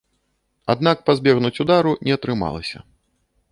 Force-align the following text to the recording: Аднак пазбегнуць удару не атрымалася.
Аднак 0.73 1.03
пазбегнуць 1.09 1.53
удару 1.65 1.91
не 2.09 2.17
атрымалася. 2.21 2.77